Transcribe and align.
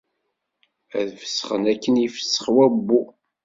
Ad 0.99 1.09
fesxen 1.21 1.63
akken 1.73 1.95
ifessex 2.05 2.45
wabbu. 2.55 3.01